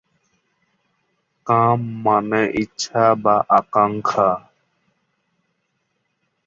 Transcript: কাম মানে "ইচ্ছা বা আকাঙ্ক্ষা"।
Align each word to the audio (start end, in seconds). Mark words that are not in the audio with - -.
কাম 1.47 1.79
মানে 2.05 2.41
"ইচ্ছা 2.55 3.05
বা 3.23 3.35
আকাঙ্ক্ষা"। 3.49 4.29